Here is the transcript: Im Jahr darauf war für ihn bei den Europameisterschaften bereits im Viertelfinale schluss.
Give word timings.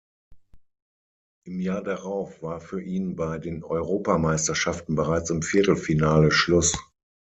Im 1.45 1.59
Jahr 1.59 1.83
darauf 1.83 2.41
war 2.41 2.59
für 2.59 2.81
ihn 2.81 3.15
bei 3.15 3.37
den 3.37 3.63
Europameisterschaften 3.63 4.95
bereits 4.95 5.29
im 5.29 5.43
Viertelfinale 5.43 6.31
schluss. 6.31 6.75